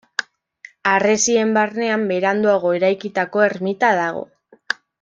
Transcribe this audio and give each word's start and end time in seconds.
Harresien 0.91 1.51
barnean 1.57 2.07
beranduago 2.13 2.73
eraikitako 2.79 3.45
ermita 3.51 3.93
dago. 4.05 4.27